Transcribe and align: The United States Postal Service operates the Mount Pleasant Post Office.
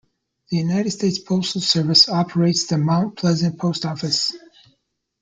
The 0.49 0.57
United 0.57 0.89
States 0.89 1.19
Postal 1.19 1.61
Service 1.61 2.09
operates 2.09 2.65
the 2.65 2.79
Mount 2.79 3.15
Pleasant 3.17 3.59
Post 3.59 3.85
Office. 3.85 4.33